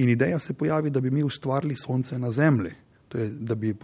[0.00, 2.72] In ideja se pojavi, da bi mi ustvarili sonce na Zemlji.
[3.08, 3.74] To je, da bi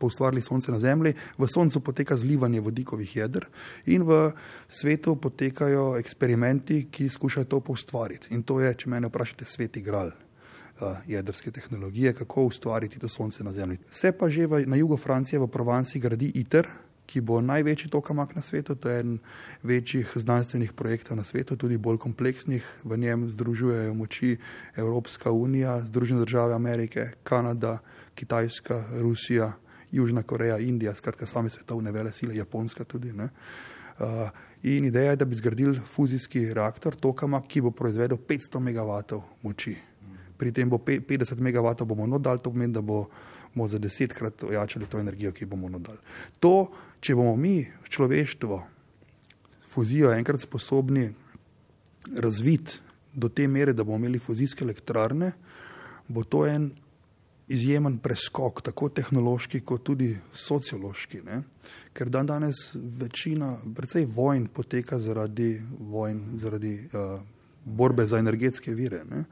[0.00, 1.14] ustvarili sonce na Zemlji.
[1.38, 3.46] V Soncu poteka zlivanje vodikovih jeder
[3.86, 4.32] in v
[4.68, 8.34] svetu potekajo eksperimenti, ki skušajo to ustvariti.
[8.34, 10.10] In to je, če me vprašate, sveti gral
[11.06, 13.78] jedrske tehnologije, kako ustvariti to sonce na Zemlji.
[13.90, 16.68] Vse pa že v, na jugu Francije, v Provanci, gradi ITER,
[17.08, 18.76] ki bo največji tokamak na svetu.
[18.76, 19.18] To je en
[19.62, 22.64] večjih znanstvenih projektov na svetu, tudi bolj kompleksnih.
[22.84, 24.36] V njem združujejo moči
[24.76, 27.78] Evropska unija, Združene države Amerike, Kanada,
[28.14, 29.52] Kitajska, Rusija,
[29.92, 33.12] Južna Koreja, Indija, skratka same svetovne vele sile, Japonska tudi.
[33.12, 33.28] Ne.
[33.98, 34.28] Uh,
[34.62, 39.76] in ideja je, da bi zgradili fuzijski reaktor tokamak, ki bo proizvedel 500 MW moči.
[40.38, 45.00] Pri tem bo 50 MW bomo nodali, to pomeni, da bomo za desetkrat ojačali to
[45.00, 45.98] energijo, ki bomo nodali.
[46.40, 46.70] To
[47.00, 48.58] če bomo mi, človeštvo,
[49.68, 51.08] fuzijo enkrat sposobni
[52.16, 52.80] razviti
[53.14, 55.32] do te mere, da bomo imeli fuzijske elektrarne,
[56.08, 56.70] bo to en
[57.48, 61.22] izjemen preskok, tako tehnološki, kot tudi sociološki.
[61.24, 61.40] Ne?
[61.96, 67.20] Ker dan danes večina, predvsej vojn poteka zaradi vojn, zaradi uh,
[67.64, 69.02] borbe za energetske vire.
[69.08, 69.24] Ne?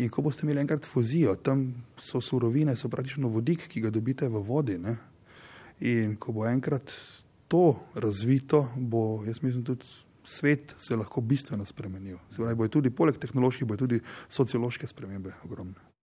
[0.00, 1.68] In ko boste imeli enkrat fuzijo, tam
[2.00, 4.78] so surovine, so praktično vodik, ki ga dobite v vodi.
[4.80, 4.96] Ne?
[5.80, 6.92] In ko bo enkrat
[7.48, 9.86] to razvito, bo, jaz mislim, tudi
[10.24, 12.18] svet se lahko bistveno spremenil.
[12.30, 15.90] Se pravi, bo tudi poleg tehnoloških, bo tudi sociološke spremembe ogromne.